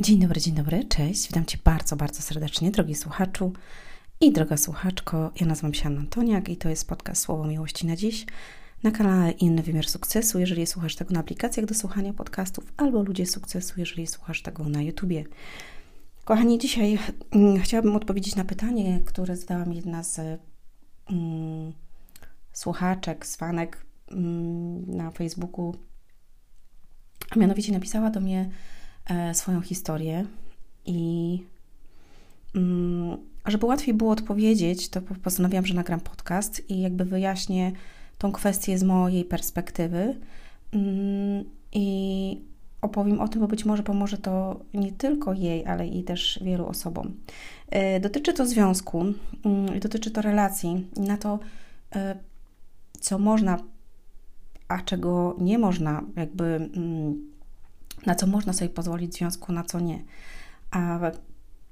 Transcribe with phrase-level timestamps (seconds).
[0.00, 1.26] Dzień dobry, dzień dobry, cześć.
[1.26, 3.52] Witam Cię bardzo, bardzo serdecznie, drogi słuchaczu
[4.20, 5.32] i droga słuchaczko.
[5.40, 8.26] Ja nazywam się Antoniak i to jest podcast Słowo Miłości na dziś
[8.82, 13.26] na kanale Inny Wymiar Sukcesu, jeżeli słuchasz tego na aplikacjach do słuchania podcastów, albo Ludzie
[13.26, 15.24] Sukcesu, jeżeli słuchasz tego na YouTubie.
[16.24, 16.98] Kochani, dzisiaj
[17.30, 20.18] mm, chciałabym odpowiedzieć na pytanie, które zadała mi jedna z
[21.10, 21.72] mm,
[22.52, 25.74] słuchaczek, z fanek mm, na Facebooku.
[27.30, 28.50] A mianowicie napisała do mnie
[29.32, 30.26] swoją historię
[30.86, 31.42] i
[32.54, 37.72] mm, żeby łatwiej było odpowiedzieć, to postanowiłam, że nagram podcast i jakby wyjaśnię
[38.18, 40.16] tą kwestię z mojej perspektywy
[40.72, 42.40] mm, i
[42.80, 46.66] opowiem o tym, bo być może pomoże to nie tylko jej, ale i też wielu
[46.66, 47.12] osobom.
[47.68, 49.00] E, dotyczy to związku,
[49.44, 51.38] mm, dotyczy to relacji, na to,
[51.94, 52.16] e,
[53.00, 53.58] co można,
[54.68, 56.70] a czego nie można, jakby
[58.06, 60.04] na co można sobie pozwolić w związku, na co nie.
[60.70, 60.98] A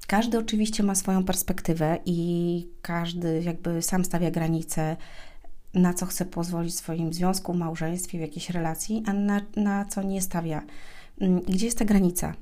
[0.06, 4.97] każdy oczywiście ma swoją perspektywę i każdy jakby sam stawia granice,
[5.75, 10.02] na co chce pozwolić w swoim związku, małżeństwie, w jakiejś relacji, a na, na co
[10.02, 10.62] nie stawia.
[11.20, 12.34] Mm, gdzie jest ta granica?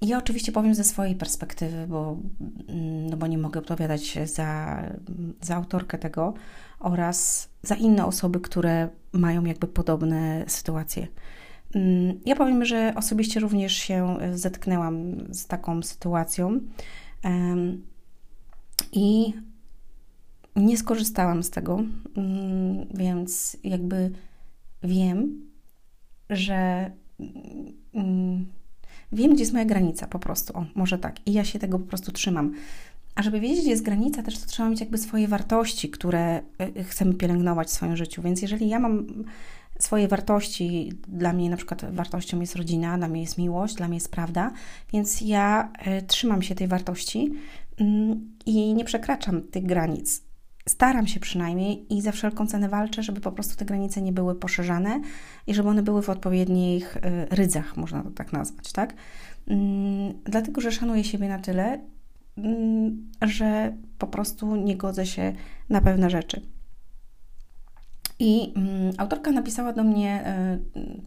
[0.00, 2.16] Ja oczywiście powiem ze swojej perspektywy, bo,
[2.68, 4.82] mm, no bo nie mogę odpowiadać za,
[5.42, 6.34] za autorkę tego
[6.80, 11.06] oraz za inne osoby, które mają jakby podobne sytuacje.
[11.74, 16.60] Mm, ja powiem, że osobiście również się zetknęłam z taką sytuacją
[18.92, 19.32] i
[20.56, 21.82] nie skorzystałam z tego,
[22.16, 24.10] mm, więc jakby
[24.82, 25.40] wiem,
[26.30, 26.90] że
[27.94, 28.46] mm,
[29.12, 30.58] wiem, gdzie jest moja granica po prostu.
[30.58, 31.26] O, może tak.
[31.26, 32.54] I ja się tego po prostu trzymam.
[33.14, 36.42] A żeby wiedzieć, gdzie jest granica, też to trzeba mieć jakby swoje wartości, które
[36.78, 38.22] y, chcemy pielęgnować w swoim życiu.
[38.22, 39.06] Więc jeżeli ja mam
[39.78, 43.96] swoje wartości, dla mnie na przykład wartością jest rodzina, dla mnie jest miłość, dla mnie
[43.96, 44.52] jest prawda,
[44.92, 47.32] więc ja y, trzymam się tej wartości
[47.80, 47.84] y,
[48.46, 50.28] i nie przekraczam tych granic
[50.68, 54.34] staram się przynajmniej i za wszelką cenę walczę, żeby po prostu te granice nie były
[54.34, 55.00] poszerzane
[55.46, 57.00] i żeby one były w odpowiednich y,
[57.30, 58.94] rydzach, można to tak nazwać, tak?
[59.46, 61.80] Mm, dlatego, że szanuję siebie na tyle,
[62.36, 65.32] mm, że po prostu nie godzę się
[65.68, 66.42] na pewne rzeczy.
[68.18, 70.24] I mm, autorka napisała do mnie,
[70.76, 71.02] y,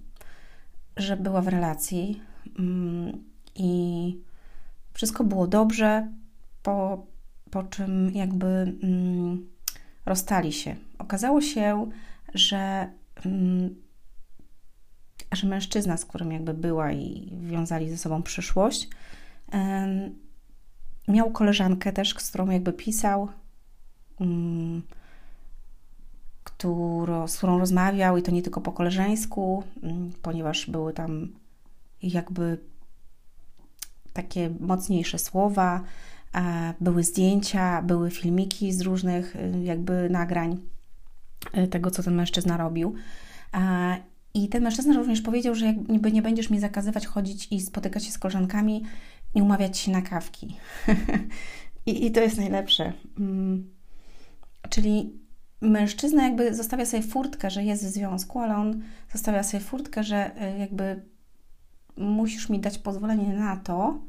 [0.97, 2.21] że była w relacji
[3.55, 4.17] i
[4.93, 6.07] wszystko było dobrze.
[6.63, 7.05] Po
[7.51, 8.47] po czym jakby
[8.83, 9.49] mm,
[10.05, 10.75] rozstali się.
[10.97, 11.89] Okazało się,
[12.33, 12.91] że,
[13.25, 13.75] mm,
[15.31, 18.89] że mężczyzna, z którym jakby była i wiązali ze sobą przyszłość,
[21.07, 23.27] miał koleżankę też, z którą jakby pisał,
[24.19, 24.50] mm,
[26.61, 31.27] którą, z którą rozmawiał i to nie tylko po koleżeńsku, mm, ponieważ były tam
[32.03, 32.57] jakby
[34.13, 35.83] takie mocniejsze słowa,
[36.81, 40.57] były zdjęcia, były filmiki z różnych y, jakby nagrań
[41.57, 42.95] y, tego, co ten mężczyzna robił.
[44.33, 48.11] I ten mężczyzna również powiedział, że jakby nie będziesz mi zakazywać chodzić i spotykać się
[48.11, 48.83] z koleżankami
[49.35, 50.55] i umawiać się na kawki.
[51.85, 52.93] I, I to jest najlepsze.
[53.19, 53.69] Mm.
[54.69, 55.20] Czyli
[55.61, 58.81] mężczyzna jakby zostawia sobie furtkę, że jest w związku, ale on
[59.13, 61.01] zostawia sobie furtkę, że y, jakby
[61.97, 63.99] musisz mi dać pozwolenie na to,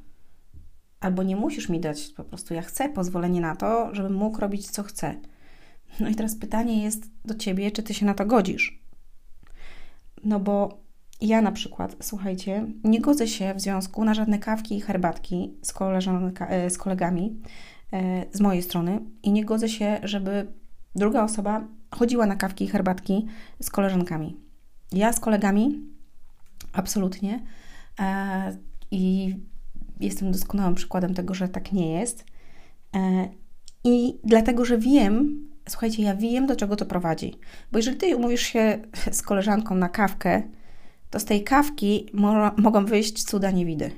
[1.00, 4.70] albo nie musisz mi dać, po prostu ja chcę pozwolenie na to, żebym mógł robić
[4.70, 5.14] co chcę.
[6.00, 8.82] No i teraz pytanie jest do ciebie, czy ty się na to godzisz?
[10.24, 10.82] No bo
[11.20, 15.74] ja na przykład, słuchajcie, nie godzę się w związku na żadne kawki i herbatki z,
[16.40, 17.40] e, z kolegami
[17.92, 20.52] e, z mojej strony i nie godzę się, żeby
[20.94, 23.26] druga osoba chodziła na kawki i herbatki
[23.60, 24.36] z koleżankami.
[24.92, 25.82] Ja z kolegami
[26.72, 27.40] absolutnie
[28.00, 28.56] e,
[28.90, 29.36] i
[30.00, 32.24] jestem doskonałym przykładem tego, że tak nie jest.
[32.96, 33.28] E,
[33.84, 37.34] I dlatego, że wiem, słuchajcie, ja wiem, do czego to prowadzi.
[37.72, 38.78] Bo jeżeli ty umówisz się
[39.12, 40.42] z koleżanką na kawkę,
[41.10, 43.90] to z tej kawki mo mogą wyjść cuda niewidy.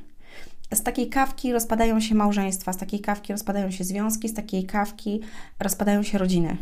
[0.74, 5.20] Z takiej kawki rozpadają się małżeństwa, z takiej kawki rozpadają się związki, z takiej kawki
[5.60, 6.56] rozpadają się rodziny.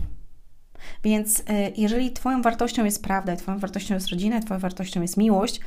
[1.04, 1.44] Więc y,
[1.76, 5.60] jeżeli Twoją wartością jest prawda, Twoją wartością jest rodzina, Twoją wartością jest miłość,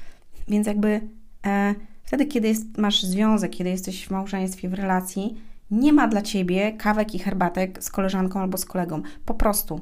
[0.48, 1.02] więc jakby
[1.46, 1.76] e,
[2.06, 5.36] Wtedy, kiedy jest, masz związek, kiedy jesteś w małżeństwie, w relacji,
[5.72, 9.02] nie ma dla ciebie kawek i herbatek z koleżanką albo z kolegą.
[9.26, 9.82] Po prostu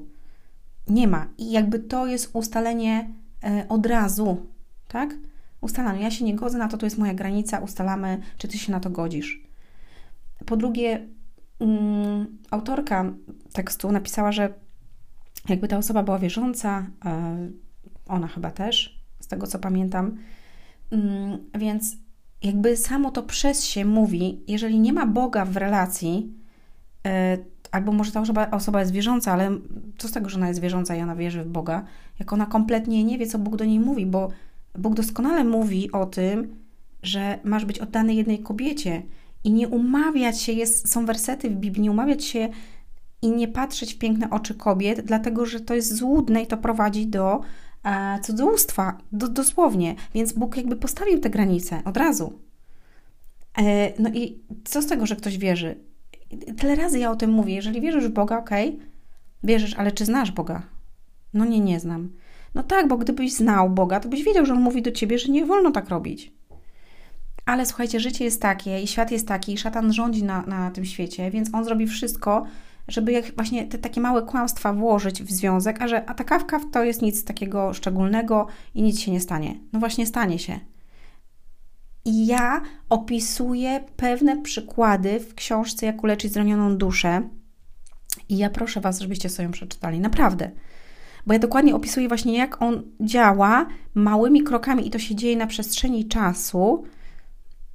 [0.88, 1.27] nie ma.
[1.38, 3.09] I jakby to jest ustalenie
[3.44, 4.45] e, od razu,
[4.88, 5.15] tak?
[5.62, 6.01] Ustalamy.
[6.01, 8.79] Ja się nie godzę na to, to jest moja granica, ustalamy, czy ty się na
[8.79, 9.44] to godzisz.
[10.45, 11.07] Po drugie,
[11.59, 13.13] mm, autorka
[13.53, 14.53] tekstu napisała, że
[15.50, 17.38] jakby ta osoba była wierząca, e,
[18.07, 20.18] ona chyba też, z tego co pamiętam,
[20.91, 21.97] mm, więc
[22.44, 26.33] jakby samo to przez się mówi, jeżeli nie ma Boga w relacji,
[27.06, 27.12] yy,
[27.71, 29.51] albo może ta osoba, osoba jest wierząca, ale
[29.97, 31.86] co z tego, że ona jest wierząca i ona wierzy w Boga,
[32.19, 34.29] jak ona kompletnie nie wie, co Bóg do niej mówi, bo
[34.75, 36.56] Bóg doskonale mówi o tym,
[37.03, 39.01] że masz być oddany jednej kobiecie
[39.44, 42.50] i nie umawiać się, jest, są wersety w Biblii, nie umawiać się
[43.24, 47.08] i nie patrzeć w piękne oczy kobiet, dlatego że to jest złudne i to prowadzi
[47.08, 47.42] do
[47.84, 49.96] e, cudzołóstwa, do, dosłownie.
[50.14, 52.40] Więc Bóg jakby postawił te granice od razu.
[53.58, 55.75] E, no i co z tego, że ktoś wierzy?
[56.58, 57.56] Tyle razy ja o tym mówię.
[57.56, 58.88] Jeżeli wierzysz w Boga, okej, okay,
[59.44, 60.62] wierzysz, ale czy znasz Boga?
[61.34, 62.10] No nie, nie znam.
[62.56, 65.31] No tak, bo gdybyś znał Boga, to byś wiedział, że On mówi do ciebie, że
[65.31, 66.34] nie wolno tak robić.
[67.46, 70.86] Ale słuchajcie, życie jest takie i świat jest taki, i szatan rządzi na, na tym
[70.86, 72.46] świecie, więc on zrobi wszystko,
[72.88, 76.83] żeby właśnie te takie małe kłamstwa włożyć w związek, a że a ta kawka to
[76.83, 79.59] jest nic takiego szczególnego i nic się nie stanie.
[79.74, 80.59] No właśnie stanie się.
[82.06, 87.30] I ja opisuję pewne przykłady w książce Jak uleczyć zranioną duszę.
[88.30, 90.00] I ja proszę Was, żebyście sobie ją przeczytali.
[90.00, 90.51] Naprawdę.
[91.25, 95.47] Bo ja dokładnie opisuję właśnie, jak on działa małymi krokami i to się dzieje na
[95.47, 96.83] przestrzeni czasu.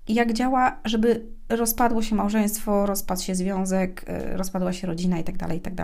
[0.09, 5.37] Jak działa, żeby rozpadło się małżeństwo, rozpadł się związek, y, rozpadła się rodzina i tak
[5.37, 5.75] dalej, i tak.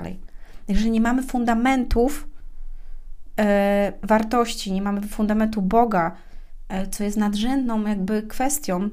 [0.69, 2.29] Jeżeli nie mamy fundamentów
[3.41, 6.17] e, wartości, nie mamy fundamentu Boga,
[6.69, 8.91] e, co jest nadrzędną jakby kwestią,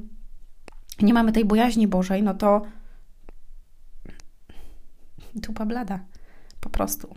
[1.01, 2.61] nie mamy tej bojaźni Bożej, no to
[5.43, 5.99] tupa blada.
[6.59, 7.15] Po prostu.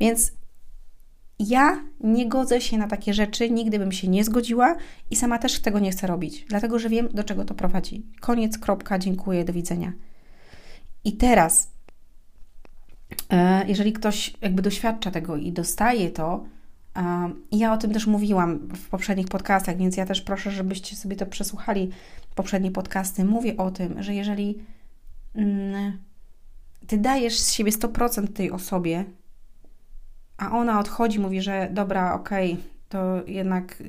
[0.00, 0.32] Więc
[1.48, 4.76] ja nie godzę się na takie rzeczy, nigdy bym się nie zgodziła
[5.10, 8.06] i sama też tego nie chcę robić, dlatego że wiem, do czego to prowadzi.
[8.20, 9.92] Koniec, kropka, dziękuję, do widzenia.
[11.04, 11.70] I teraz,
[13.30, 16.44] e, jeżeli ktoś jakby doświadcza tego i dostaje to,
[17.52, 21.26] ja o tym też mówiłam w poprzednich podcastach, więc ja też proszę, żebyście sobie to
[21.26, 21.90] przesłuchali,
[22.34, 23.24] poprzednie podcasty.
[23.24, 24.58] Mówię o tym, że jeżeli
[25.34, 25.98] mm,
[26.86, 29.04] ty dajesz z siebie 100% tej osobie,
[30.38, 33.82] a ona odchodzi, mówi, że dobra, okej, okay, to jednak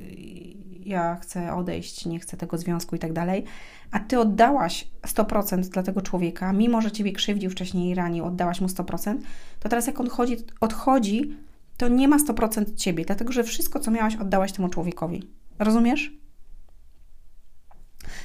[0.85, 3.43] ja chcę odejść, nie chcę tego związku i tak dalej,
[3.91, 8.61] a ty oddałaś 100% dla tego człowieka, mimo że ciebie krzywdził wcześniej i ranił, oddałaś
[8.61, 9.17] mu 100%,
[9.59, 11.37] to teraz jak on chodzi, odchodzi,
[11.77, 15.23] to nie ma 100% ciebie, dlatego że wszystko, co miałaś, oddałaś temu człowiekowi.
[15.59, 16.13] Rozumiesz?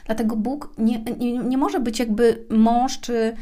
[0.06, 3.36] Dlatego Bóg nie, nie, nie może być jakby mąż czy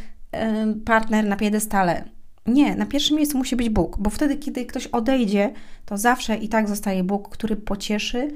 [0.85, 2.05] partner na piedestale
[2.49, 5.53] nie, na pierwszym miejscu musi być Bóg, bo wtedy, kiedy ktoś odejdzie,
[5.87, 8.35] to zawsze i tak zostaje Bóg, który pocieszy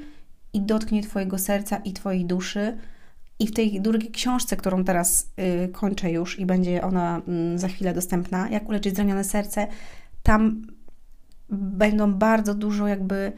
[0.52, 2.78] i dotknie Twojego serca i Twojej duszy.
[3.38, 5.32] I w tej drugiej książce, którą teraz
[5.64, 7.22] y, kończę już i będzie ona
[7.54, 9.66] y, za chwilę dostępna, Jak uleczyć zranione serce,
[10.22, 10.66] tam
[11.50, 13.32] będą bardzo dużo jakby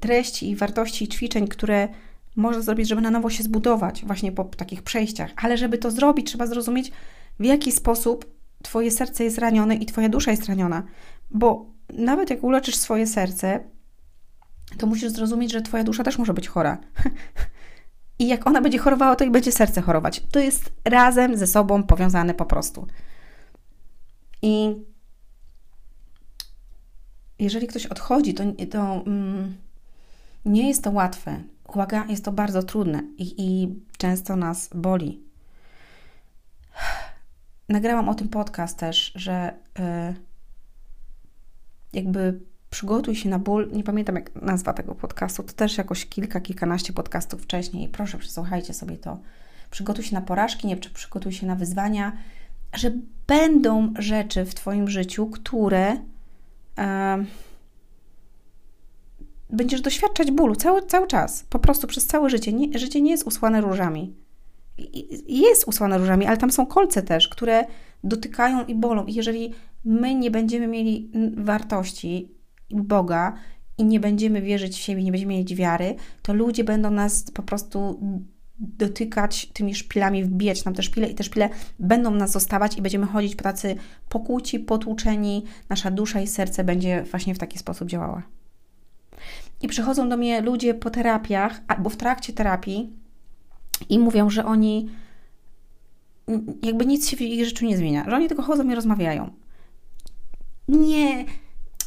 [0.00, 1.88] treści i wartości i ćwiczeń, które
[2.36, 5.30] można zrobić, żeby na nowo się zbudować właśnie po takich przejściach.
[5.36, 6.92] Ale żeby to zrobić, trzeba zrozumieć,
[7.40, 10.82] w jaki sposób Twoje serce jest ranione i Twoja dusza jest raniona.
[11.30, 13.60] Bo nawet jak uleczysz swoje serce,
[14.78, 16.78] to musisz zrozumieć, że Twoja dusza też może być chora.
[18.18, 20.22] I jak ona będzie chorowała, to i będzie serce chorować.
[20.32, 22.86] To jest razem ze sobą powiązane po prostu.
[24.42, 24.76] I
[27.38, 29.56] jeżeli ktoś odchodzi, to, to mm,
[30.44, 31.42] nie jest to łatwe.
[31.68, 35.29] Uwaga, jest to bardzo trudne i, i często nas boli
[37.70, 40.14] nagrałam o tym podcast też, że yy,
[41.92, 43.70] jakby przygotuj się na ból.
[43.72, 45.42] Nie pamiętam, jak nazwa tego podcastu.
[45.42, 47.88] To też jakoś kilka, kilkanaście podcastów wcześniej.
[47.88, 49.18] Proszę, przesłuchajcie sobie to.
[49.70, 52.12] Przygotuj się na porażki, nie przygotuj się na wyzwania,
[52.72, 52.92] że
[53.26, 55.96] będą rzeczy w Twoim życiu, które
[56.76, 57.26] yy,
[59.50, 62.52] będziesz doświadczać bólu cały, cały czas, po prostu przez całe życie.
[62.52, 64.14] Nie, życie nie jest usłane różami
[65.28, 67.64] jest usłana różami, ale tam są kolce też, które
[68.04, 69.06] dotykają i bolą.
[69.06, 72.34] I jeżeli my nie będziemy mieli wartości
[72.70, 73.32] Boga
[73.78, 77.42] i nie będziemy wierzyć w siebie, nie będziemy mieć wiary, to ludzie będą nas po
[77.42, 78.00] prostu
[78.58, 83.06] dotykać tymi szpilami, wbijać nam te szpile i te szpile będą nas zostawać i będziemy
[83.06, 83.76] chodzić po tacy
[84.08, 88.22] pokłóci, potłuczeni, nasza dusza i serce będzie właśnie w taki sposób działała.
[89.62, 92.92] I przychodzą do mnie ludzie po terapiach albo w trakcie terapii
[93.88, 94.88] i mówią, że oni
[96.62, 99.30] jakby nic się w ich życiu nie zmienia, że oni tylko chodzą i rozmawiają.
[100.68, 101.24] Nie,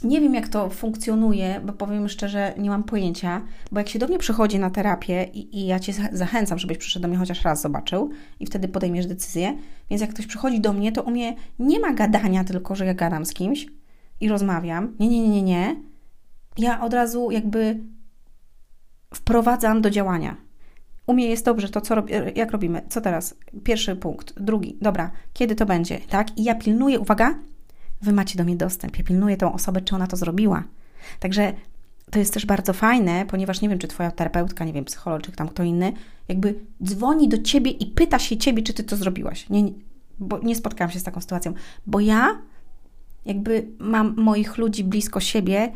[0.03, 4.07] nie wiem, jak to funkcjonuje, bo powiem szczerze, nie mam pojęcia, bo jak się do
[4.07, 7.61] mnie przychodzi na terapię i, i, ja Cię zachęcam, żebyś przyszedł do mnie chociaż raz
[7.61, 8.09] zobaczył
[8.39, 9.57] i wtedy podejmiesz decyzję,
[9.89, 12.93] więc jak ktoś przychodzi do mnie, to u mnie nie ma gadania tylko, że ja
[12.93, 13.67] gadam z kimś
[14.21, 14.95] i rozmawiam.
[14.99, 15.75] Nie, nie, nie, nie, nie.
[16.57, 17.79] Ja od razu jakby
[19.13, 20.37] wprowadzam do działania
[21.07, 22.81] u mnie jest dobrze to, co rob, jak robimy.
[22.89, 23.35] Co teraz?
[23.63, 26.37] Pierwszy punkt, drugi, dobra, kiedy to będzie, tak?
[26.37, 27.35] I ja pilnuję, uwaga,
[28.01, 30.63] wy macie do mnie dostęp, ja pilnuję tą osobę, czy ona to zrobiła.
[31.19, 31.53] Także
[32.11, 35.31] to jest też bardzo fajne, ponieważ nie wiem, czy twoja terapeutka, nie wiem, psycholog, czy
[35.31, 35.93] tam kto inny,
[36.27, 39.49] jakby dzwoni do ciebie i pyta się ciebie, czy ty to zrobiłaś.
[39.49, 39.63] Nie,
[40.19, 41.53] bo nie spotkałam się z taką sytuacją,
[41.87, 42.41] bo ja
[43.25, 45.71] jakby mam moich ludzi blisko siebie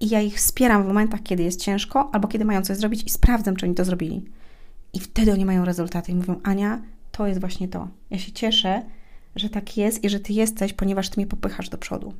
[0.00, 3.10] i ja ich wspieram w momentach, kiedy jest ciężko, albo kiedy mają coś zrobić i
[3.10, 4.24] sprawdzam, czy oni to zrobili.
[4.92, 6.82] I wtedy oni mają rezultaty i mówią: Ania,
[7.12, 7.88] to jest właśnie to.
[8.10, 8.82] Ja się cieszę,
[9.36, 12.14] że tak jest i że ty jesteś, ponieważ ty mnie popychasz do przodu.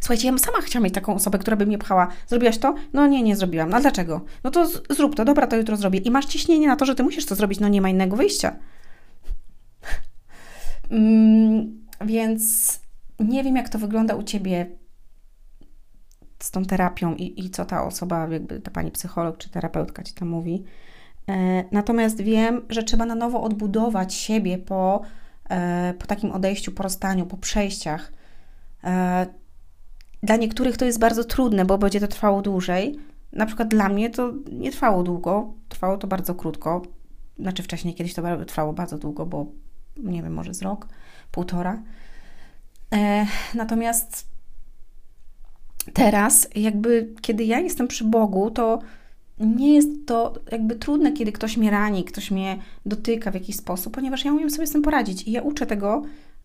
[0.00, 2.08] Słuchajcie, ja sama chciałam mieć taką osobę, która by mnie pchała.
[2.26, 2.74] Zrobiłaś to?
[2.92, 3.70] No nie, nie zrobiłam.
[3.70, 4.20] No dlaczego?
[4.44, 5.98] No to zrób to, dobra, to jutro zrobię.
[5.98, 8.56] I masz ciśnienie na to, że ty musisz to zrobić, no nie ma innego wyjścia.
[10.90, 12.80] mm, więc
[13.20, 14.66] nie wiem, jak to wygląda u ciebie
[16.38, 20.14] z tą terapią i, i co ta osoba, jakby ta pani psycholog czy terapeutka ci
[20.14, 20.64] tam mówi.
[21.28, 25.00] E, natomiast wiem, że trzeba na nowo odbudować siebie po,
[25.50, 28.12] e, po takim odejściu, po rozstaniu, po przejściach.
[28.84, 29.26] E,
[30.22, 32.98] dla niektórych to jest bardzo trudne, bo będzie to trwało dłużej.
[33.32, 36.82] Na przykład dla mnie to nie trwało długo, trwało to bardzo krótko.
[37.38, 39.46] Znaczy wcześniej kiedyś to trwało bardzo długo, bo
[39.96, 40.88] nie wiem, może z rok,
[41.30, 41.82] półtora.
[43.54, 44.28] Natomiast
[45.92, 48.78] teraz, jakby kiedy ja jestem przy Bogu, to
[49.40, 53.94] nie jest to jakby trudne, kiedy ktoś mnie rani, ktoś mnie dotyka w jakiś sposób,
[53.94, 56.02] ponieważ ja umiem sobie z tym poradzić i ja uczę tego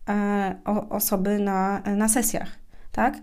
[0.08, 2.58] e, o, osoby na, na sesjach,
[2.92, 3.18] tak?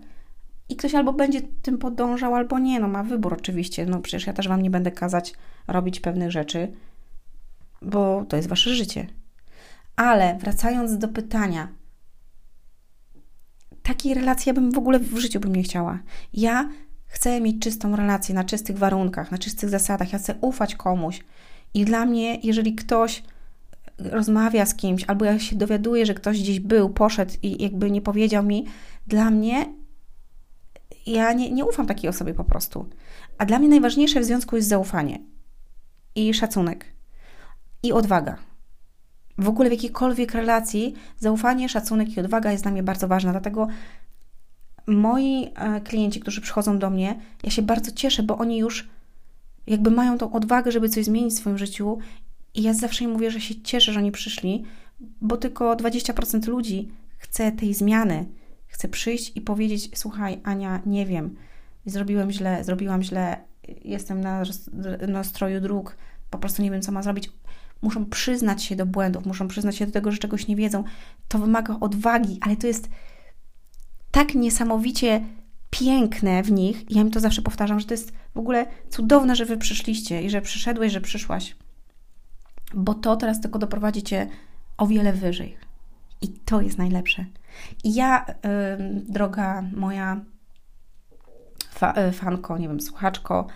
[0.68, 4.32] I ktoś albo będzie tym podążał, albo nie, no ma wybór oczywiście, no przecież ja
[4.32, 5.34] też Wam nie będę kazać
[5.68, 6.72] robić pewnych rzeczy,
[7.82, 9.06] bo to jest Wasze życie.
[9.96, 11.68] Ale wracając do pytania,
[13.82, 15.98] takiej relacji ja bym w ogóle w życiu bym nie chciała.
[16.32, 16.68] Ja
[17.12, 20.12] chcę mieć czystą relację na czystych warunkach, na czystych zasadach.
[20.12, 21.20] Ja chcę ufać komuś.
[21.74, 23.22] I dla mnie, jeżeli ktoś
[23.98, 28.00] rozmawia z kimś, albo ja się dowiaduję, że ktoś gdzieś był, poszedł i jakby nie
[28.00, 28.66] powiedział mi,
[29.06, 29.66] dla mnie
[31.06, 32.88] ja nie, nie ufam takiej osobie po prostu.
[33.38, 35.18] A dla mnie najważniejsze w związku jest zaufanie
[36.14, 36.84] i szacunek
[37.82, 38.38] i odwaga
[39.38, 43.30] w ogóle w jakiejkolwiek relacji zaufanie, szacunek i odwaga jest dla mnie bardzo ważna.
[43.30, 43.68] Dlatego
[44.86, 48.88] moi e, klienci, którzy przychodzą do mnie, ja się bardzo cieszę, bo oni już
[49.66, 51.98] jakby mają tą odwagę, żeby coś zmienić w swoim życiu.
[52.54, 54.64] I ja zawsze im mówię, że się cieszę, że oni przyszli,
[55.20, 58.26] bo tylko 20% ludzi chce tej zmiany.
[58.66, 61.36] Chce przyjść i powiedzieć: Słuchaj, Ania, nie wiem,
[61.86, 63.36] zrobiłem źle, zrobiłam źle,
[63.84, 64.42] jestem na
[65.08, 65.96] nastroju dróg,
[66.30, 67.30] po prostu nie wiem, co ma zrobić
[67.82, 70.84] muszą przyznać się do błędów, muszą przyznać się do tego, że czegoś nie wiedzą.
[71.28, 72.88] To wymaga odwagi, ale to jest
[74.12, 75.24] tak niesamowicie
[75.70, 76.90] piękne w nich.
[76.90, 80.30] Ja im to zawsze powtarzam, że to jest w ogóle cudowne, że wy przyszliście i
[80.30, 81.56] że przyszedłeś, że przyszłaś.
[82.74, 84.28] Bo to teraz tylko doprowadzi cię
[84.76, 85.56] o wiele wyżej.
[86.20, 87.24] I to jest najlepsze.
[87.84, 90.20] I ja, yy, droga moja
[91.70, 93.46] fa y, fanko, nie wiem, słuchaczko,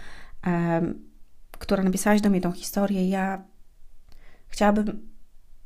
[0.46, 0.52] yy,
[1.52, 3.42] która napisałaś do mnie tą historię, ja
[4.48, 5.08] Chciałabym,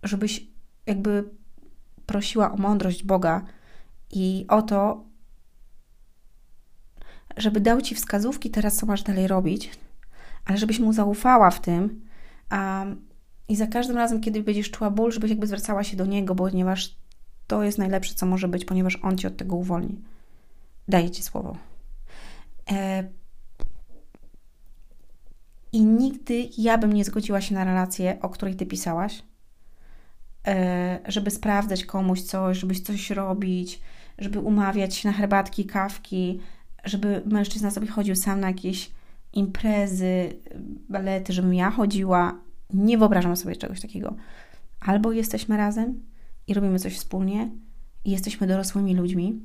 [0.02, 0.46] żebyś
[0.86, 1.24] jakby
[2.06, 3.44] prosiła o mądrość Boga
[4.10, 5.04] i o to,
[7.36, 9.70] żeby dał ci wskazówki teraz, co masz dalej robić,
[10.44, 12.00] ale żebyś mu zaufała w tym.
[12.50, 12.84] A,
[13.48, 16.96] I za każdym razem, kiedy będziesz czuła ból, żebyś jakby zwracała się do niego, ponieważ
[17.46, 20.00] to jest najlepsze, co może być, ponieważ on ci od tego uwolni.
[20.88, 21.56] Daję ci słowo.
[22.70, 23.04] E,
[25.72, 29.22] i nigdy ja bym nie zgodziła się na relację, o której ty pisałaś,
[31.08, 33.80] żeby sprawdzać komuś coś, żeby coś robić,
[34.18, 36.40] żeby umawiać się na herbatki, kawki,
[36.84, 38.90] żeby mężczyzna sobie chodził sam na jakieś
[39.32, 40.32] imprezy,
[40.88, 42.38] balety, żebym ja chodziła.
[42.72, 44.14] Nie wyobrażam sobie czegoś takiego.
[44.80, 46.00] Albo jesteśmy razem
[46.46, 47.50] i robimy coś wspólnie,
[48.04, 49.40] i jesteśmy dorosłymi ludźmi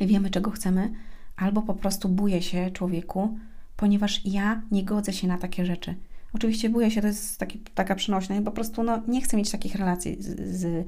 [0.00, 0.92] i wiemy, czego chcemy,
[1.36, 3.38] albo po prostu buje się człowieku,
[3.76, 5.94] ponieważ ja nie godzę się na takie rzeczy.
[6.36, 9.50] Oczywiście boję się, to jest taki, taka przenośna i po prostu no, nie chcę mieć
[9.50, 10.86] takich relacji z, z,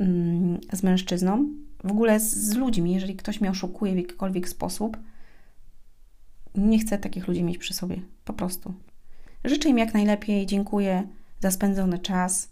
[0.00, 1.48] mm, z mężczyzną,
[1.84, 2.94] w ogóle z, z ludźmi.
[2.94, 4.96] Jeżeli ktoś mnie oszukuje w jakikolwiek sposób,
[6.54, 8.00] nie chcę takich ludzi mieć przy sobie.
[8.24, 8.74] Po prostu.
[9.44, 11.08] Życzę im jak najlepiej, dziękuję
[11.40, 12.48] za spędzony czas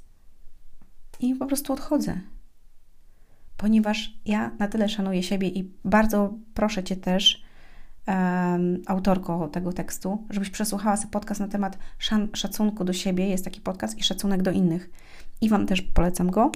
[1.20, 2.20] i po prostu odchodzę.
[3.56, 7.43] Ponieważ ja na tyle szanuję siebie i bardzo proszę Cię też,
[8.86, 11.78] autorką tego tekstu, żebyś przesłuchała sobie podcast na temat
[12.32, 13.28] szacunku do siebie.
[13.28, 14.90] Jest taki podcast i szacunek do innych.
[15.40, 16.52] I Wam też polecam go,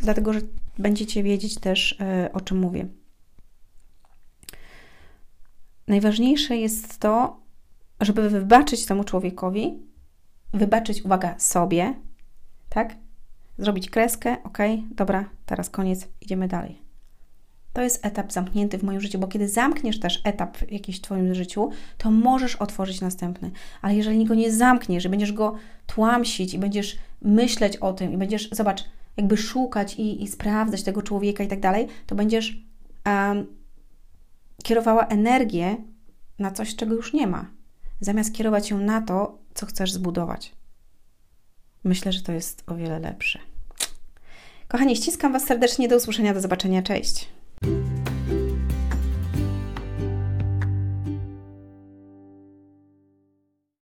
[0.00, 0.40] dlatego że
[0.78, 2.86] będziecie wiedzieć też, y, o czym mówię.
[5.88, 7.40] Najważniejsze jest to,
[8.00, 9.92] żeby wybaczyć temu człowiekowi
[10.54, 11.94] wybaczyć, uwaga, sobie,
[12.68, 12.96] tak?
[13.58, 14.58] Zrobić kreskę, ok,
[14.90, 16.81] dobra, teraz koniec, idziemy dalej.
[17.72, 21.34] To jest etap zamknięty w moim życiu, bo kiedy zamkniesz też etap jakiś w Twoim
[21.34, 23.50] życiu, to możesz otworzyć następny.
[23.82, 25.54] Ale jeżeli go nie zamkniesz, że będziesz go
[25.86, 28.84] tłamsić i będziesz myśleć o tym i będziesz, zobacz,
[29.16, 32.62] jakby szukać i, i sprawdzać tego człowieka i tak dalej, to będziesz
[33.06, 33.46] um,
[34.62, 35.76] kierowała energię
[36.38, 37.50] na coś, czego już nie ma,
[38.00, 40.52] zamiast kierować ją na to, co chcesz zbudować.
[41.84, 43.38] Myślę, że to jest o wiele lepsze.
[44.68, 45.88] Kochani, ściskam Was serdecznie.
[45.88, 46.82] Do usłyszenia, do zobaczenia.
[46.82, 47.28] Cześć.
[47.62, 47.91] thank you